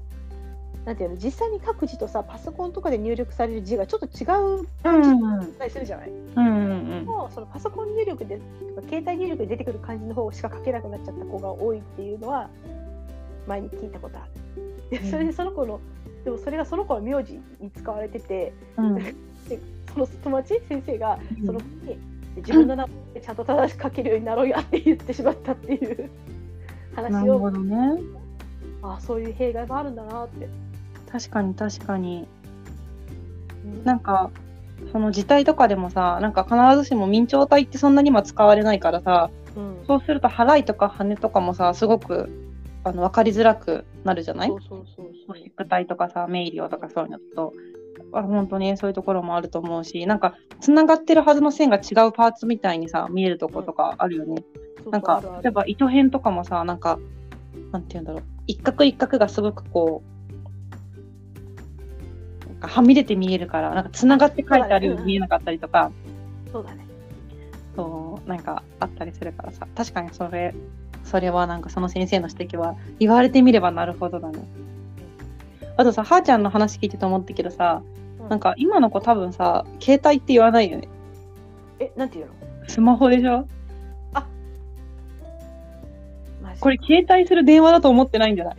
[0.84, 12.50] なんていうの実際に書く字とさパソコンとかで入力される字がちょっと違ううん感じうんだったりするじゃない、うんうんもうそのパソコン入力でとか携帯入力で出てくる感じの方しか書けなくなっちゃった子が多いっていうのは
[13.46, 14.98] 前に聞いたことある。
[14.98, 15.80] でそれでその子の
[16.24, 18.98] でもそれがその子の名字に使われててうん。
[19.94, 20.60] その友達？
[20.68, 21.46] 先生がうん。
[21.46, 21.98] その子に
[22.36, 26.10] 自分の名前でちゃんと正しく書けるようになろうやって言ってしまったっていう
[26.96, 28.00] な 話をるほどね。
[28.82, 30.48] あそういう弊害もあるんだなって。
[31.10, 32.26] 確かに確かに。
[33.64, 34.30] うんなんか
[34.92, 42.28] その字体とかでもさなんか必ずしも明朝体ってそんなに今使われないからさうんそうすると払いとか羽とかもさすごく
[42.82, 44.48] あの分かりづらくなるじゃない？
[44.48, 47.52] そうそうそうそう宿体とかさ明瞭とかそういうのと
[48.12, 54.44] あ本当にそういうところもあると思うしなんかつながってるはずの線が違うパーツみたいにさ見えるとことかあるよね。
[54.82, 56.98] そうなんか例えば糸辺とかもさなんか
[57.72, 60.02] なんて言うんだろう一角一角がすごくこ
[62.46, 65.90] うなんかはみ出て見えるからなんかつながって書いてあるように見えなかったりとか
[66.52, 66.84] そうだね。
[67.76, 70.54] そうなんかあったりするからさ確かにそれ
[71.02, 74.38] それはなんかその先生の指摘は言われてみればなるほどだね。
[75.76, 77.82] あとさはーちゃんの話聞いてて思ったけどさ
[78.20, 78.28] うん。
[78.28, 80.88] なんか今の子多分さ携帯って言わないよね。
[81.80, 82.32] えなんていうの？
[82.68, 83.46] スマホでしょ？
[86.42, 86.60] マジ。
[86.60, 88.56] これ携帯する電話だと思ってないんじゃない？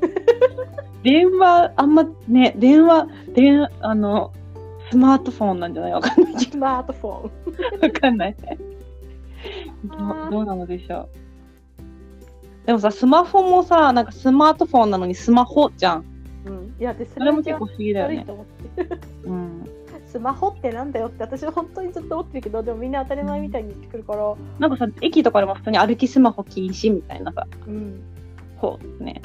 [1.02, 4.32] 電話あんまね電話電あの
[4.90, 5.92] スマートフォンなんじゃない？
[5.92, 7.30] わかんないけスマートフォン。
[7.80, 8.36] どわかんない。
[9.84, 11.08] どどうなのでしょ
[12.64, 12.66] う？
[12.66, 16.04] でもさスマホもさなんかスマートフォンなのにスマホじゃん、
[16.78, 18.26] いやでそそれも結構不思議だよね。
[20.06, 28.00] スマホってなんだよって私は本当にずっと思ってるけどでもみんな当たり前みたいに言ってくるから、なんかさ、駅とかでも普通に歩きスマホ禁止みたいなさ、うん、
[28.58, 29.20] こうね。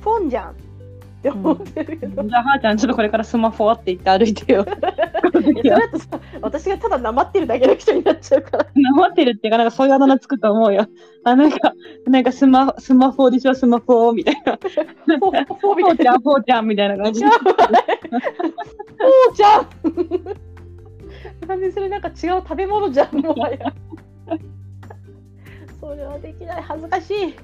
[0.00, 0.54] フォンじゃん
[1.30, 4.64] って思ってるけど、じゃあ、はーちゃん、ちょっとこれからスマホはって言って歩いてよ。
[5.62, 8.66] いやそれだとさ私がただなまってるだけの人になっちゃうから。
[8.74, 10.86] なまってるっていうか、なんかそういうあだ名つくと思うよ。
[11.24, 11.72] あ、なんか、
[12.06, 14.58] なんかスマスマホでしょ、スマホみたいな。
[15.20, 15.32] ほう
[15.96, 17.22] ちゃん、ほうちゃんみたいな感じ。
[17.22, 17.30] や。
[17.30, 17.40] ばい
[19.28, 19.66] おーちゃん。
[21.46, 22.00] 完全にそれなん。
[22.00, 23.16] か違う食べ物じゃん。
[23.16, 23.72] もはや
[25.80, 27.34] それはできない恥ずかしい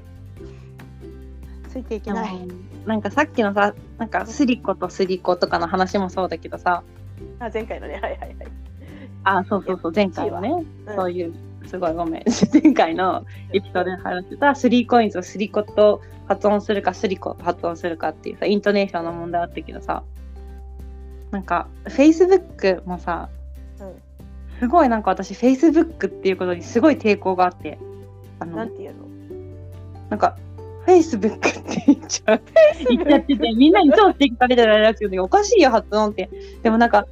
[1.69, 2.39] ついていけない、
[2.87, 6.83] なんかさっきのさ、なんかスリコとスリコとかの話もそうだけどさ、
[7.39, 7.95] あ前回のね。
[7.95, 8.37] はいはいはい、
[9.25, 10.51] あ、そうそうそう、前回のね、
[10.87, 10.97] うん。
[10.97, 11.35] そういう、
[11.67, 20.03] すごいごめん、 前回のエピソードで話してた、スリーコインズをスリコと発音するか、スリコと発音するかっていうさ、イントネーションの問題あったけどさ、
[21.31, 23.29] なんか、Facebook もさ、
[23.81, 23.93] うん。
[24.59, 27.79] すごいなんか私、Facebook っていうことにすごい抵抗があって、
[28.39, 29.13] あのなんていうの？
[30.11, 30.37] なんか、
[30.87, 32.43] Facebook って言っちゃう。
[32.89, 36.29] 言っちゃってて、みんなに超指摘されてるらしくて、おかしいよ、発音って。
[36.63, 37.07] でもなんか、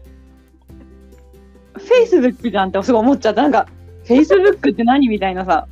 [1.74, 3.42] Facebook じゃんってすごい思っちゃった。
[3.42, 3.66] なんか、
[4.04, 5.68] Facebook って何みたいなさ、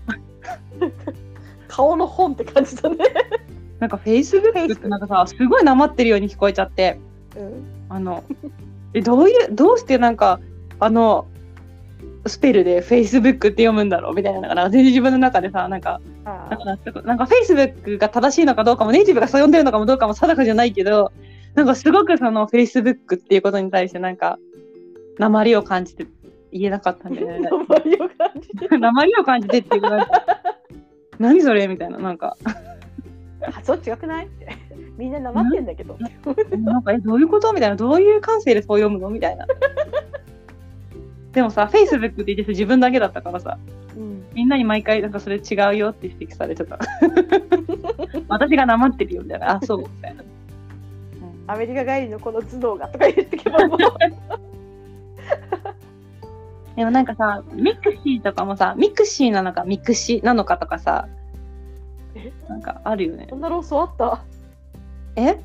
[1.66, 2.96] 顔の本って感じだね、
[3.78, 6.98] なんか Facebook ってなんかさ、すごいなまってるように聞こえちゃって、
[7.36, 8.24] うん、あの、
[8.94, 10.40] え、どういう、どうしてなんか、
[10.80, 11.26] あの、
[12.26, 21.12] スペルで Facebook って読むんだろうみたいな、なんか全然自分の中でさ、なんか、あなんかなんか Facebook が正しいのかどうかもネイティブがそう呼んでるのかもどうかも定かじゃないけど
[21.54, 24.38] なんかすごくその Facebook っていうことに対してなんか
[25.18, 26.06] 鉛を感じて
[26.52, 27.38] 言えなかったんだよね。
[27.48, 27.60] 名前
[28.00, 28.68] を感じて。
[28.78, 30.06] 鉛を感じてっていうか
[31.18, 32.36] 何それみたいななんか。
[33.40, 34.48] 発音違くないって。
[34.98, 35.96] みんななまってんだけど。
[36.58, 37.52] なんかえどういうこと？
[37.52, 37.76] みたいな。
[37.76, 39.08] どういう感性でそう読むの？
[39.10, 39.46] みたいな
[41.32, 43.58] でもさ Facebook って言ってて自分だけだったからさ
[43.96, 44.24] うん。
[44.34, 46.78] みんなに毎回なんかそれ違うよって指摘されてた。
[48.28, 49.56] 私がなまってるよみたいな。
[49.56, 49.78] あそう。
[49.80, 50.28] みたいな、うん。
[51.50, 53.78] アメリカ帰りのこの頭脳がとか言ってけばもう。
[56.76, 61.08] でもなんかさ、ミクシーとかもさ、ミクシーなのかミクシなのかとかさ
[62.14, 63.26] え、なんかあるよね。
[63.28, 63.34] そ。
[63.36, 64.22] んな論争あった？
[65.16, 65.40] え？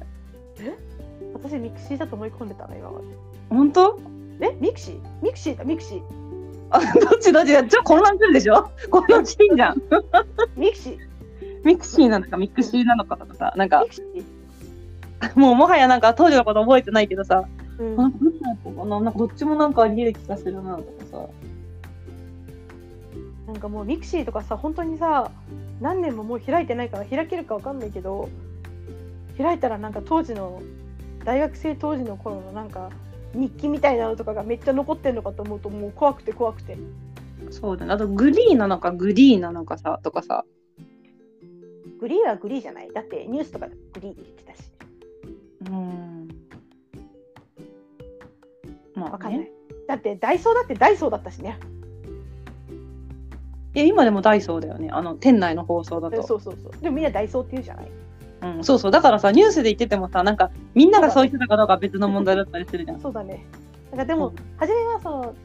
[1.34, 3.00] 私ミクシーだと思い込んでたの今ま
[3.50, 3.98] 本当？
[3.98, 4.04] で
[4.42, 6.02] えミクシーミクシーだミクシー。
[6.72, 8.70] あ、どっちどっちちょ混乱するでしょ？
[8.90, 9.82] 混乱してんじゃん。
[10.56, 10.98] ミクシー。
[11.64, 13.86] ミクシーなのかミクシーなのかとかさ、なんか
[15.36, 17.46] もうもはやなんか当時のこと覚えてないけどさ、
[17.78, 17.96] うん。
[17.96, 18.20] なんか
[19.18, 21.28] どっちもなんかあり得る気がするなとかさ。
[23.48, 25.30] なんかもうミクシーとかさ本当にさ
[25.80, 28.30] 何年ももう開いてないから開けるかわかんないけど
[29.38, 30.62] 開いたらなんか当時の
[31.24, 32.90] 大学生当時の頃のなんか
[33.34, 36.78] 日記みたいなのとかがめっちゃ残ってんのかと思うともう怖くて怖くて
[37.52, 37.94] そうだね。
[37.94, 40.46] あとグリーなのかグリーなのかさ、とかさ。
[42.00, 44.72] グリーはグリーじゃないだってニュースとかでグリーって言ってたし
[45.68, 46.28] うん。
[48.96, 49.52] まあ、わかんない、ね。
[49.88, 51.60] だってダイソーだってダイソーだったしね
[53.76, 54.90] いや、今でもダイソーだよね。
[54.92, 56.22] あの、店内の放送だと。
[56.22, 57.92] そうそうそうでもみんなダイソーって言うじゃない
[58.44, 58.92] うん、そうそう。
[58.92, 63.00] だからさニュースで言っててもさなんかみんながそう言ってたかどうかは別の問題だったりするじゃん。
[63.00, 63.46] そうだね。
[63.92, 65.36] なんかでも、うん初めはその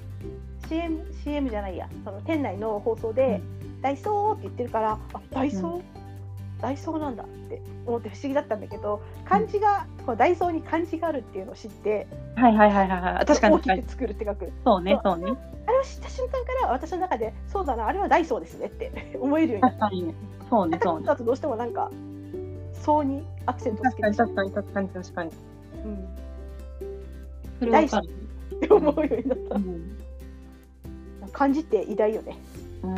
[0.68, 3.40] CM, CM じゃないやその店内の放送で、
[3.80, 5.82] ダイソーって言ってるからあダイソー、う
[6.60, 12.06] ダイソーなんだって思って不思議だったんだけど漢字が、こうダイソーに漢字があるっていうのを知って
[12.36, 13.26] はいはいはいはいはい。
[13.26, 13.54] 確かに。
[13.56, 14.52] 大きく作るって書く。
[14.64, 15.18] そうねそう。
[15.18, 15.24] ね。
[15.66, 20.14] あれを知った瞬間から私の中でそうだなあれはダイソーですねって思えるようになっ確かにね。
[20.50, 21.06] そうねたそうね。
[21.06, 21.90] だとどうしてもなんか
[22.80, 24.16] そうにアクセントつけて。
[24.16, 25.30] 確かに確かに確かに
[25.84, 26.08] うん。
[27.58, 28.08] それわかる。
[28.56, 29.54] って思うようになった。
[29.56, 29.98] うん、
[31.32, 32.36] 漢字って偉大よね。
[32.82, 32.94] うん、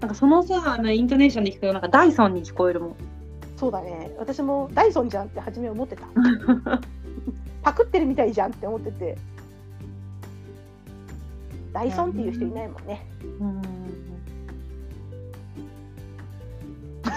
[0.00, 2.96] なんかそのさあのイントネーションで聞くとなんかダイソンに聞こえるもん。
[3.56, 4.10] そうだね。
[4.18, 6.06] 私もダイソンじゃんって初め思ってた。
[7.62, 9.16] パクってるみたいじゃんって思ってて。
[11.72, 13.06] ダイソンっていう人いないもんね。
[13.40, 13.62] うん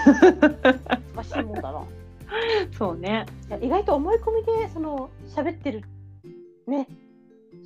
[1.15, 1.83] 難しいもんだな。
[2.77, 3.25] そうね。
[3.47, 5.83] いや意外と思い込みでその喋ってる
[6.67, 6.87] ね。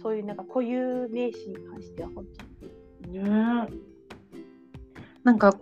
[0.02, 2.26] そういうなんか固有名詞に関しては本
[3.04, 3.24] 当に。
[3.24, 3.30] ね。
[5.24, 5.58] なんか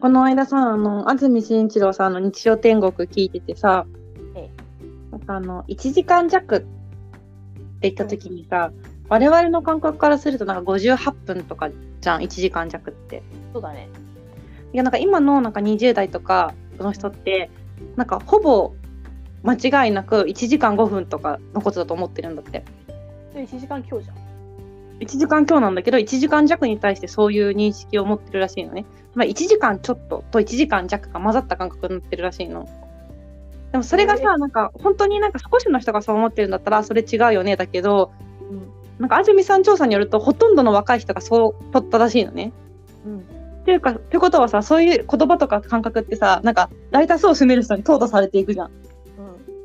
[0.00, 3.86] この間さあの安住紳一郎さんの日曜天国聞いててさ、
[4.34, 4.50] え
[5.10, 6.66] なんかあの1時間弱って
[7.82, 8.72] 言った時にさ、
[9.08, 13.22] 我々の感覚からするとなんか58分とかじゃん1時間弱って。
[13.52, 13.88] そうだね
[14.72, 17.50] いやなんか今のなんか20代とかの人って
[17.96, 18.74] なんかほぼ
[19.42, 22.64] 間違いなく1時間5分とかのことだと思ってるんだって。
[23.34, 24.16] で1時間強じゃん。
[25.00, 28.86] 1時間強なんだけど、1時間弱に対してそういう認識を持ってるらしいのね。
[29.14, 32.66] まあ、1時間ちょっとと1時間弱が混ざった感覚になってるらしいの。
[33.72, 38.12] でもそれがさ、なんか本当になんか少しの人がそう思ってるんだったらそれ違うよねだけど、
[38.50, 42.52] うんなんか安住さん調査によるとほとんどの若い人がそう取ったらしいのね。
[43.04, 43.35] うん
[43.66, 48.66] っていうか、ってことはさ、そういう言葉とか感覚ってさ、なんか大多数を占める人に淘汰されていくじゃん。
[48.68, 48.72] うん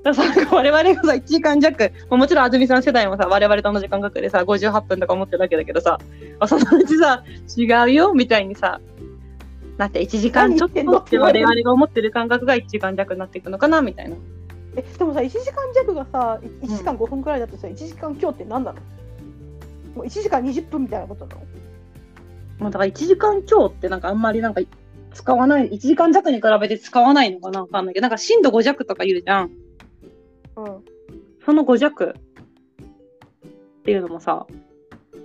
[0.02, 6.00] だからさ、我々がさ、1時間弱、ももちろん安住さん世代もさ、我々と同じ感覚でさ、58分とか思ってるだけだけどさ、
[6.40, 7.24] あそのうちさ、
[7.56, 8.82] 違うよ、みたいにさ、
[9.78, 14.16] なって1時間ちょっとって我々が思ってる感覚が1時間弱になっていくのかな、みたいな。
[14.76, 18.80] えでもさ1時間弱がさ1時間5分くらいだとさ、1時間強って何なの？
[19.96, 21.42] もう1時間20分みたいなことなの？
[22.62, 24.62] まあ、だから1時間強ってなんかあんまりなんか
[25.14, 29.52] 使わない、1時間弱に比べて使わないのかなわかんないけど、なんか震度5弱とか言うじゃん。
[30.56, 30.84] うん
[31.44, 34.46] その5弱っていうのもさ、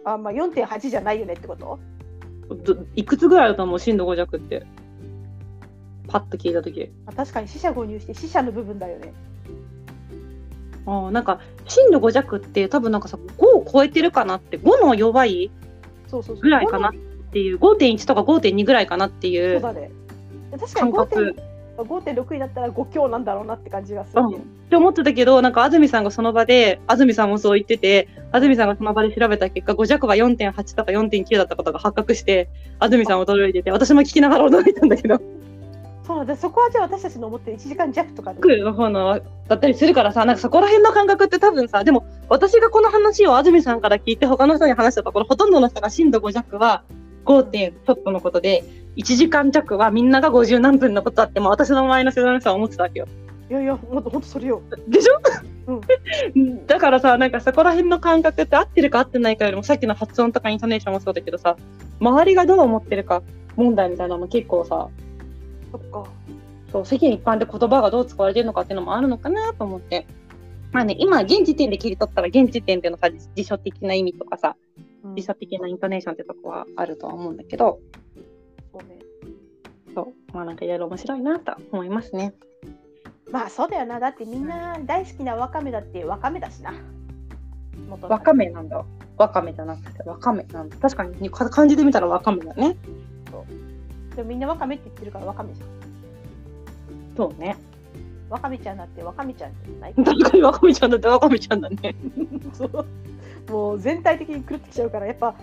[0.05, 1.79] あまあ4.8じゃないよねってこと？
[2.65, 4.67] どいくつぐらいだと思う震度5弱って。
[6.09, 6.91] パッと聞いたとき。
[7.07, 9.13] あ確かに死者誤入して死者の部分だよね
[10.87, 15.51] ああ、なんか、震度5弱って多分なんかさ、5を超えてるかなって、5の弱い
[16.07, 16.99] そうそうそうぐらいかなって
[17.39, 19.91] いう、5.1とか5.2ぐらいかなっていうそうだね。
[20.59, 21.37] 確かに感覚。
[21.77, 35.21] 5.6になったら5強なんだろうなって感じがするね、って思ってたけど、なんか安住さんがその場で、安住さんもそう言ってて、安住さんがその場で調べた結果、5弱が4.8とか4.9だったことが発覚して、安住さん驚いてて、私も聞きながら驚いたんだけど、
[36.07, 36.37] そうなんだ。
[36.37, 46.85] そこはじゃあ私たちの思ってる1時間弱とかの方のだったりするからさ、なんかそこら辺の感覚って多分さ、でも私がこの話を安住さんから聞いて他の人に話したところ、ほとんどの人が震度5弱は
[47.27, 47.43] 5.
[47.43, 48.65] 点ちょっとのことで、
[48.97, 53.07] 1時間弱はみんなが50何分のことだって、もう私の前の世代の人は思ってたわけよ。
[53.51, 55.81] いやいやもっとほんとそれよでしょ、う
[56.67, 61.57] だからさ、なんかそこら辺の感覚って合ってるか合ってないかよりも、さっきの発音とかイントネーションもそうだけどさ、
[62.01, 63.23] 周りがどう思ってるか
[63.55, 64.89] 問題みたいなのも結構さ、
[65.71, 66.11] そっか
[66.73, 70.07] そう世間一般で言葉がどう使われてるのかっていうのもあるのかなと思って。
[70.73, 74.57] まあね、今、現時点で切り取ったら、現時点でのさ、辞書的な意味とかさ、
[75.07, 77.81] うん辞書的なイントネーションってとこはあるとは思うんだけど、
[78.73, 78.99] そうね
[79.95, 82.35] そう、まあなんかいろいろ面白いなと思いますね。
[83.31, 86.75] まあそうだよなだってみんな大好きなわかめだってわかめだしな
[88.09, 88.85] わかめなんだ。
[89.17, 90.77] わかめじゃなくて、わかめなんだ。
[90.77, 92.77] 確かに、か漢字で見たらわかめだね。
[94.15, 95.69] でもみんなわかめって言ってるからわかめじゃん
[97.17, 97.57] そうね。
[98.29, 99.95] わかめちゃんだってわかめちゃんじゃない？
[100.05, 101.95] 確かにわかめちゃんだってわかめちゃんだね。
[102.53, 102.87] そう
[103.49, 105.35] もう全体的に狂ってきちゃうからやっぱ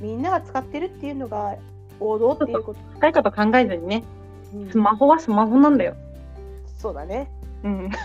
[0.00, 1.56] みんなが使ってるっていうのが
[2.00, 4.02] 王道っていうこと、深いこと考えずにね、
[4.54, 4.70] うん。
[4.70, 5.94] スマホはスマホなんだよ。
[6.78, 7.30] そうだね。
[7.62, 7.88] うん。
[7.94, 8.02] だか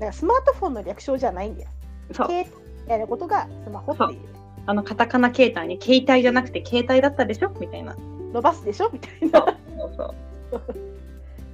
[0.00, 1.68] らスマートフォンの略称じゃないんだよ。
[2.12, 2.26] そう。
[2.28, 2.50] 携帯
[2.82, 4.20] みたいなことがスマホっていう。
[4.66, 7.50] あの、カタカナ携帯に、携帯じゃなくて携帯だったでしょ？
[7.60, 7.96] みたいな。
[8.32, 8.90] 伸ばすでしょ？
[8.92, 9.30] みたいそう。
[9.30, 10.14] なそうそう。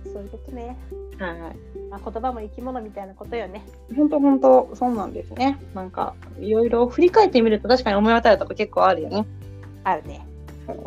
[0.13, 0.77] そういうことね、
[1.19, 1.57] はい。
[1.93, 3.63] まあ、言葉も生き物みたいなことよね。
[3.95, 5.59] 本当本当そうなんですね。
[5.75, 9.27] なんか、いろいろ振り返ってみると確かに思い当たるとこ結構あるよね。
[9.85, 10.27] あるね。
[10.67, 10.77] そう。
[10.77, 10.87] そう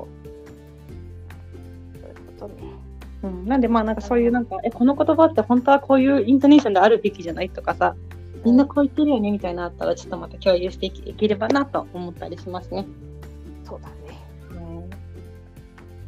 [2.10, 2.56] いうことね。
[3.22, 7.96] うん、なんでまあなんかそういうなんか、え、この言葉って本当はこういうイントネーションであるべきじゃないとかさ、
[8.44, 12.88] みんなこう言ってるよねみたいなのあったらちょっとまた共有していければなと思ったりしますね。
[13.64, 13.94] そうだね。
[14.05, 14.05] うん、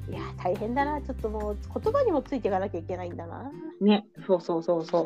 [0.09, 1.01] いや大変だな。
[1.01, 3.51] ちょっともう言葉にもついていかなきゃいけないんだな。
[3.81, 5.05] ね、そうそうそうそう。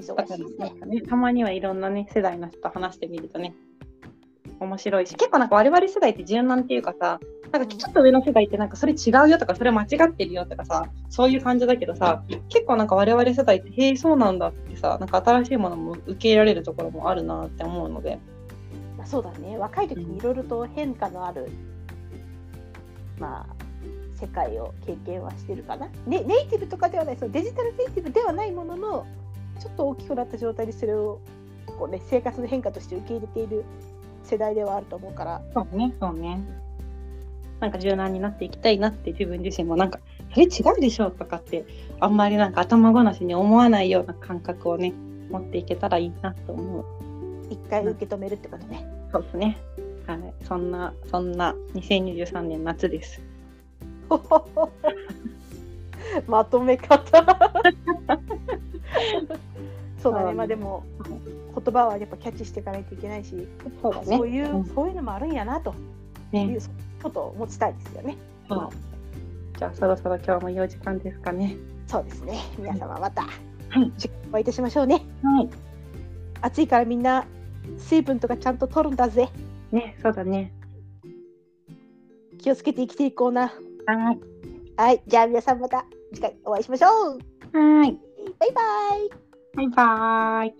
[0.00, 0.72] 忙しいですね。
[0.86, 3.54] ね、たまにはいろんなね、世代の人と話してみるとね、
[4.58, 7.18] 面白いし、結構なんか我々世代って柔軟っていうかさ、
[7.50, 18.18] なんかちょっと上の世代ってなんかそれ違うよとか、それ間違ってるよとかさ、そういう感じだけどさ、結構なんか我々世代って、へえ、そうなんだってさ、なんか新しいものも受け入れられるところもあるなって思うので、
[18.96, 19.56] まあ、そうだね。
[19.58, 21.48] 若い時にいろいろと変化のある、
[23.18, 23.59] まあ
[24.20, 29.06] 世界を経験はしてるかな、ね、ネイティブとかではないそのデジタルネイティブではないものの
[29.60, 31.20] ちょっと大きくなった状態でそれを
[31.78, 33.64] こう、ね、生活の変化として受け入れている
[34.24, 36.40] 世代ではあると思うからそうね、そうね。
[37.60, 40.00] なんか柔軟になっていきたいなって自分自身もなんか、
[40.32, 41.66] それ違うでしょとかって、
[42.00, 44.94] あんまりなんか頭ごなしに思わないような感覚をね、
[45.30, 46.84] 持っていけたらいいなと思う。
[47.50, 48.86] 一回受け止めるってことね。
[49.12, 49.58] そうですね。
[50.06, 50.18] はい。
[50.44, 53.20] そんな、そんな2023年夏です。
[56.26, 56.98] まとめ方
[60.02, 60.84] そうだね、うんまあでも
[61.52, 63.46] 言葉はやっぱキャッチしていかないといけないし、
[63.82, 64.16] そうだね。
[64.16, 65.74] そういう、んそういうのもあるんやなと
[66.32, 68.16] いねうことを持ちたいですよね。
[68.48, 68.68] そう
[69.58, 71.56] じゃあそろそろ今日もいいお時間ですかね。
[71.86, 72.38] そうですね。
[72.56, 73.28] 皆様または
[73.82, 73.92] い。
[74.30, 75.02] お会いいたしましょうね。
[75.22, 75.50] はい。
[76.40, 77.26] 暑いからみんな
[77.78, 79.28] 水分とかちゃんと取るんだぜ
[79.72, 80.52] ね、そうだね。
[82.38, 83.52] 気をつけて生きていこうな
[83.96, 84.20] はい。
[84.76, 85.84] はいじゃあ皆さんまた
[86.14, 87.18] 次回お会いしましょう
[87.56, 87.98] はい。
[88.38, 88.62] バイバ
[88.96, 89.10] イ
[89.54, 90.54] バイバーイ。